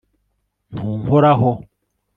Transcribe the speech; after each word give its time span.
ntunkoraho 0.73 1.51